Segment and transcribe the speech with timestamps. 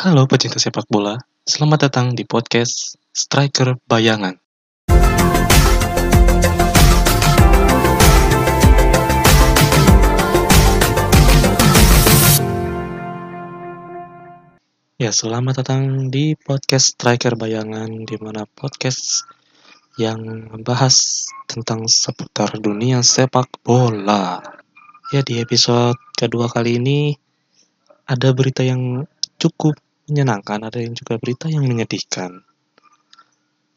[0.00, 4.32] Halo pecinta sepak bola, selamat datang di podcast Striker Bayangan.
[14.96, 19.28] Ya, selamat datang di podcast Striker Bayangan, di mana podcast
[20.00, 24.40] yang membahas tentang seputar dunia sepak bola.
[25.12, 27.20] Ya, di episode kedua kali ini
[28.08, 29.04] ada berita yang
[29.36, 29.76] cukup
[30.10, 32.42] menyenangkan, ada yang juga berita yang menyedihkan.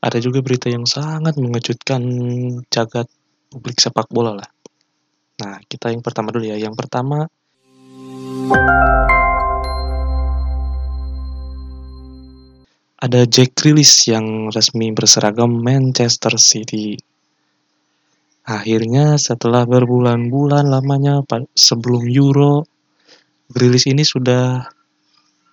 [0.00, 2.00] Ada juga berita yang sangat mengejutkan
[2.72, 3.10] jagat
[3.52, 4.50] publik sepak bola lah.
[5.44, 6.56] Nah, kita yang pertama dulu ya.
[6.56, 7.28] Yang pertama
[13.00, 17.00] ada Jack Grealish yang resmi berseragam Manchester City.
[18.44, 21.24] Akhirnya setelah berbulan-bulan lamanya
[21.56, 22.64] sebelum Euro,
[23.52, 24.64] Grealish ini sudah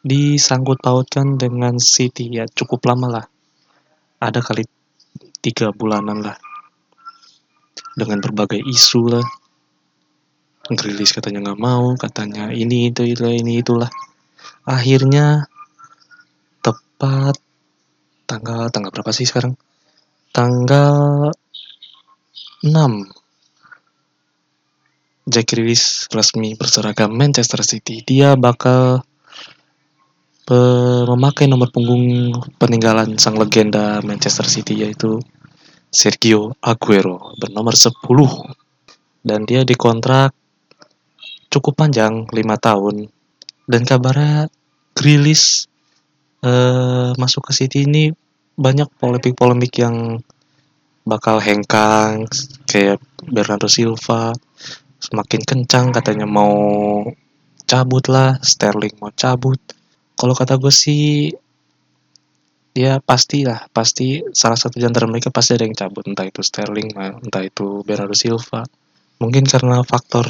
[0.08, 3.26] disangkut pautkan dengan City ya cukup lama lah.
[4.24, 4.64] Ada kali
[5.44, 6.40] tiga bulanan lah.
[7.94, 9.26] Dengan berbagai isu lah.
[10.68, 13.88] Grealish katanya nggak mau, katanya ini itu itu ini itulah.
[14.68, 15.48] Akhirnya
[16.60, 17.40] tepat
[18.28, 19.56] tanggal tanggal berapa sih sekarang?
[20.36, 21.32] Tanggal
[22.68, 22.74] 6
[25.28, 28.04] Jack Grealish resmi berseragam Manchester City.
[28.04, 29.07] Dia bakal
[30.48, 35.20] memakai nomor punggung peninggalan sang legenda Manchester City yaitu
[35.92, 37.92] Sergio Aguero bernomor 10
[39.28, 40.32] dan dia dikontrak
[41.52, 42.96] cukup panjang 5 tahun.
[43.68, 44.48] Dan kabarnya
[44.96, 45.68] Grealish
[46.44, 48.16] uh, masuk ke City ini
[48.56, 50.24] banyak polemik-polemik yang
[51.04, 52.28] bakal hengkang
[52.68, 54.32] kayak Bernardo Silva
[54.98, 57.04] semakin kencang katanya mau
[57.64, 59.60] cabut lah Sterling mau cabut
[60.18, 61.30] kalau kata gue sih
[62.78, 66.06] ya pasti lah pasti salah satu antara mereka pasti ada yang cabut.
[66.10, 68.66] Entah itu Sterling entah itu Bernardo Silva.
[69.22, 70.26] Mungkin karena faktor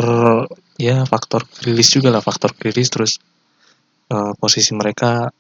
[0.80, 2.88] ya faktor rilis juga lah faktor rilis.
[2.92, 3.20] Terus
[4.12, 5.32] uh, posisi mereka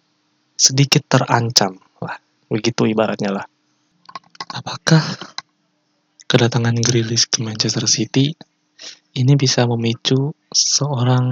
[0.55, 2.15] sedikit terancam lah
[2.47, 3.45] begitu ibaratnya lah.
[4.47, 5.03] Apakah
[6.27, 8.31] kedatangan Grealish ke Manchester City
[9.15, 11.27] ini bisa memicu seorang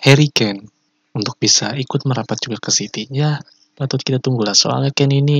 [0.00, 0.73] Harry Kane
[1.14, 3.06] untuk bisa ikut merapat juga ke City.
[3.08, 3.38] Ya
[3.78, 4.52] patut kita tunggulah.
[4.52, 5.38] Soalnya Kane ini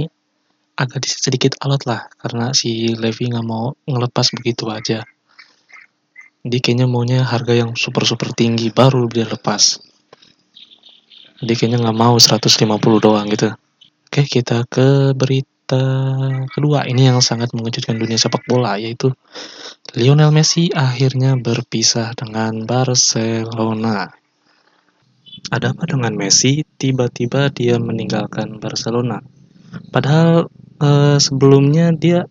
[0.74, 5.02] agak sedikit alot lah karena si Levy nggak mau ngelepas begitu aja.
[6.44, 9.80] Dia kayaknya maunya harga yang super super tinggi baru dia lepas.
[11.42, 12.54] Dia kayaknya nggak mau 150
[13.02, 13.50] doang gitu.
[14.06, 15.82] Oke kita ke berita
[16.52, 16.86] kedua.
[16.86, 19.10] Ini yang sangat mengejutkan dunia sepak bola yaitu
[19.94, 24.23] Lionel Messi akhirnya berpisah dengan Barcelona
[25.50, 26.64] ada apa dengan Messi?
[26.64, 29.20] Tiba-tiba dia meninggalkan Barcelona.
[29.90, 30.48] Padahal
[30.80, 32.24] eh, sebelumnya dia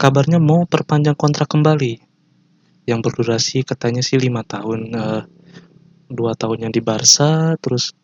[0.00, 2.00] kabarnya mau perpanjang kontrak kembali.
[2.88, 5.22] Yang berdurasi katanya sih lima tahun eh,
[6.12, 7.96] dua tahunnya di Barca terus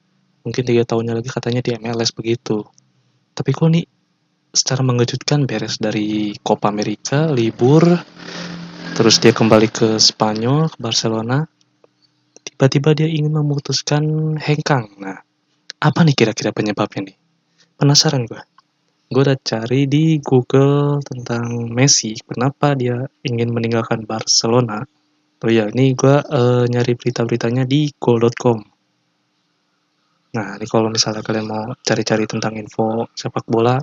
[0.42, 2.64] mungkin tiga tahunnya lagi katanya di MLS begitu.
[3.36, 3.86] Tapi kok nih
[4.52, 7.84] secara mengejutkan beres dari Copa America libur
[8.96, 11.44] terus dia kembali ke Spanyol ke Barcelona
[12.58, 14.90] tiba-tiba dia ingin memutuskan hengkang.
[14.98, 15.22] Nah
[15.78, 17.16] apa nih kira-kira penyebabnya nih?
[17.78, 18.42] Penasaran gue
[19.08, 22.18] gue udah cari di Google tentang Messi.
[22.18, 24.82] Kenapa dia ingin meninggalkan Barcelona?
[25.38, 28.58] Oh ya ini gue uh, nyari berita-beritanya di goal.com
[30.28, 33.80] Nah, ini kalau misalnya kalian mau cari-cari tentang info sepak bola,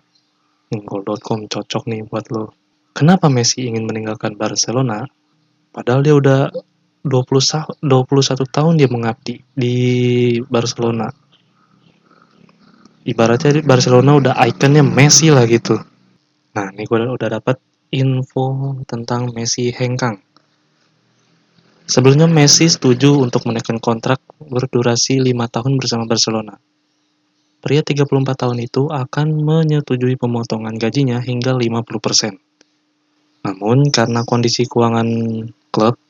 [0.70, 2.54] goal.com cocok nih buat lo.
[2.94, 5.08] Kenapa Messi ingin meninggalkan Barcelona?
[5.74, 6.54] Padahal dia udah
[7.06, 9.78] 20, 21 tahun dia mengabdi di
[10.50, 11.14] Barcelona.
[13.06, 15.78] Ibaratnya di Barcelona udah ikonnya Messi lah gitu.
[16.58, 17.62] Nah, ini gue udah dapat
[17.94, 20.18] info tentang Messi hengkang.
[21.86, 26.58] Sebelumnya Messi setuju untuk menaikkan kontrak berdurasi 5 tahun bersama Barcelona.
[27.62, 32.42] Pria 34 tahun itu akan menyetujui pemotongan gajinya hingga 50%.
[33.46, 35.06] Namun karena kondisi keuangan
[35.70, 36.02] klub,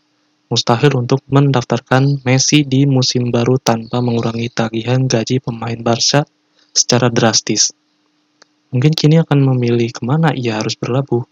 [0.50, 6.25] mustahil untuk mendaftarkan Messi di musim baru tanpa mengurangi tagihan gaji pemain Barca
[6.75, 7.74] secara drastis.
[8.75, 11.24] Mungkin kini akan memilih ke mana ia harus berlabuh.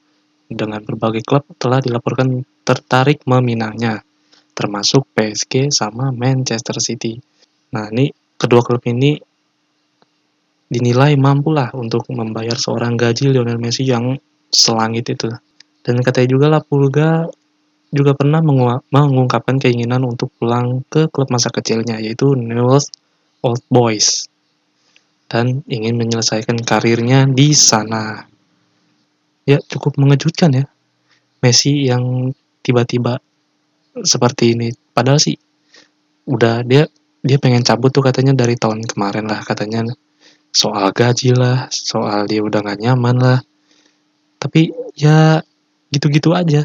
[0.53, 4.05] Dengan berbagai klub telah dilaporkan tertarik meminangnya
[4.53, 7.17] termasuk PSG sama Manchester City.
[7.73, 9.17] Nah, ini kedua klub ini
[10.69, 14.13] dinilai mampu lah untuk membayar seorang gaji Lionel Messi yang
[14.53, 15.29] selangit itu.
[15.83, 17.27] Dan katanya juga lah Pulga
[17.93, 18.41] juga pernah
[18.89, 22.89] mengungkapkan keinginan untuk pulang ke klub masa kecilnya yaitu Newell's
[23.45, 24.27] Old Boys.
[25.33, 28.21] dan ingin menyelesaikan karirnya di sana.
[29.49, 30.65] Ya, cukup mengejutkan ya.
[31.41, 32.29] Messi yang
[32.61, 33.17] tiba-tiba
[34.05, 34.69] seperti ini.
[34.93, 35.33] Padahal sih
[36.29, 36.85] udah dia
[37.25, 39.89] dia pengen cabut tuh katanya dari tahun kemarin lah katanya
[40.53, 43.39] soal gaji lah, soal dia udah gak nyaman lah.
[44.37, 45.41] Tapi ya
[45.89, 46.61] gitu-gitu aja.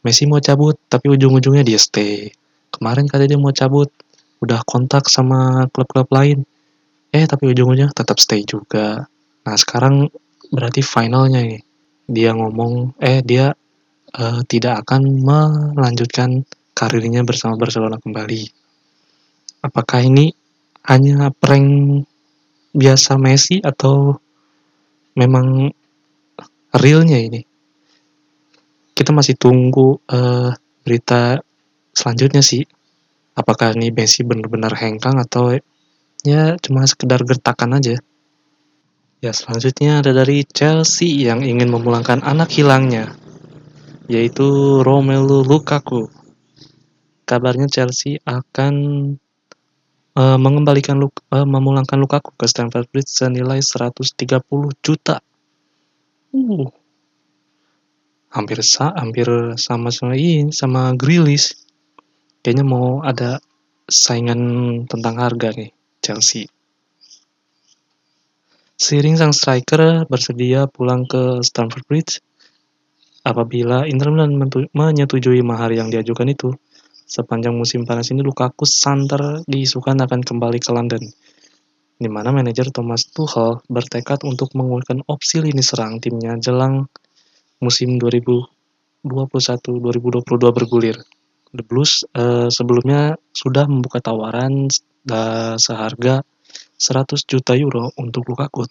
[0.00, 2.32] Messi mau cabut, tapi ujung-ujungnya dia stay.
[2.72, 3.92] Kemarin katanya dia mau cabut,
[4.40, 6.48] udah kontak sama klub-klub lain.
[7.12, 9.04] Eh, tapi ujung-ujungnya tetap stay juga.
[9.44, 10.08] Nah, sekarang
[10.48, 11.62] berarti finalnya nih.
[12.10, 13.54] Dia ngomong, eh dia
[14.18, 15.22] uh, tidak akan
[15.76, 16.42] melanjutkan
[16.74, 18.42] karirnya bersama Barcelona kembali.
[19.60, 20.32] Apakah ini
[20.88, 22.02] hanya prank
[22.72, 24.16] biasa Messi atau
[25.14, 25.68] memang
[26.72, 27.49] realnya ini?
[29.00, 30.52] Kita masih tunggu uh,
[30.84, 31.40] berita
[31.96, 32.68] selanjutnya sih.
[33.32, 35.56] Apakah ini Messi benar-benar hengkang atau
[36.20, 37.96] ya cuma sekedar gertakan aja?
[39.24, 43.16] Ya selanjutnya ada dari Chelsea yang ingin memulangkan anak hilangnya
[44.04, 44.44] yaitu
[44.84, 46.12] Romelu Lukaku.
[47.24, 48.74] Kabarnya Chelsea akan
[50.18, 54.44] uh, mengembalikan Luk uh, memulangkan Lukaku ke Stamford Bridge senilai 130
[54.84, 55.24] juta.
[56.36, 56.79] Uh.
[58.30, 59.26] Hampir sa hampir
[59.58, 61.66] sama sama ini sama Grilis.
[62.40, 63.42] Kayaknya mau ada
[63.90, 64.40] saingan
[64.86, 66.46] tentang harga nih Chelsea.
[68.80, 72.24] Seiring sang striker bersedia pulang ke Stamford Bridge,
[73.20, 74.32] Apabila Inter Milan
[74.72, 76.56] menyetujui mahar yang diajukan itu,
[77.04, 81.04] sepanjang musim panas ini Lukaku santer diisukan akan kembali ke London,
[82.00, 86.88] di mana manajer Thomas Tuchel bertekad untuk menguatkan opsi lini serang timnya jelang
[87.60, 90.96] musim 2021-2022 bergulir.
[91.50, 94.70] The Blues uh, sebelumnya sudah membuka tawaran
[95.10, 96.22] uh, seharga
[96.80, 98.64] 100 juta euro untuk Lukaku,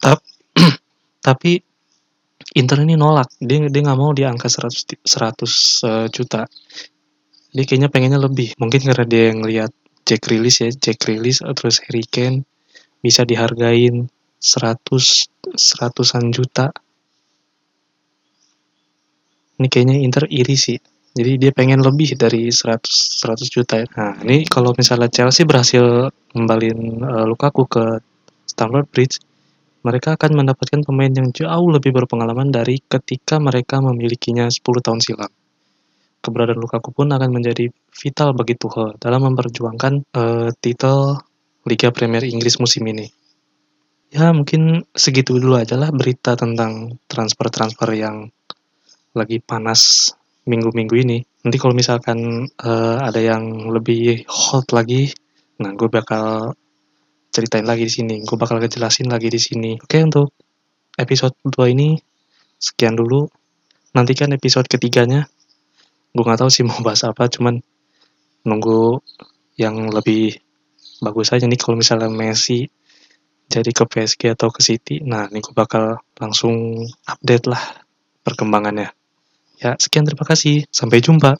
[1.27, 1.59] tapi
[2.55, 3.29] Inter ini nolak.
[3.37, 6.47] Dia dia nggak mau di angka 100 100 uh, juta.
[7.53, 8.57] Dia kayaknya pengennya lebih.
[8.57, 9.71] Mungkin karena dia yang lihat
[10.07, 12.47] Jack Rilis ya Jack Rilis terus Harry Kane
[13.03, 14.09] bisa dihargain
[14.39, 14.81] 100
[15.53, 16.73] seratusan juta
[19.59, 20.79] ini kayaknya Inter iri sih
[21.13, 23.87] jadi dia pengen lebih dari 100 100 juta ya.
[23.93, 27.99] nah ini kalau misalnya Chelsea berhasil kembaliin uh, Lukaku ke
[28.47, 29.19] Stamford Bridge
[29.83, 35.31] mereka akan mendapatkan pemain yang jauh lebih berpengalaman dari ketika mereka memilikinya 10 tahun silam.
[36.19, 41.15] Keberadaan Lukaku pun akan menjadi vital bagi Tuchel dalam memperjuangkan uh, titel
[41.63, 43.07] Liga Premier Inggris musim ini.
[44.11, 48.27] Ya mungkin segitu dulu aja lah berita tentang transfer-transfer yang
[49.13, 50.11] lagi panas
[50.49, 51.17] minggu-minggu ini.
[51.45, 55.13] Nanti kalau misalkan uh, ada yang lebih hot lagi,
[55.61, 56.57] nah gue bakal
[57.29, 58.15] ceritain lagi di sini.
[58.25, 59.71] Gue bakal ngejelasin lagi di sini.
[59.77, 60.33] Oke, untuk
[60.97, 61.95] episode 2 ini
[62.57, 63.29] sekian dulu.
[63.95, 65.29] Nantikan episode ketiganya.
[66.11, 67.61] Gue nggak tahu sih mau bahas apa, cuman
[68.43, 68.99] nunggu
[69.59, 70.39] yang lebih
[71.03, 72.67] bagus aja nih kalau misalnya Messi
[73.49, 75.01] jadi ke PSG atau ke City.
[75.01, 77.61] Nah, ini gue bakal langsung update lah
[78.21, 78.98] perkembangannya.
[79.59, 80.63] Ya, sekian terima kasih.
[80.71, 81.35] Sampai jumpa.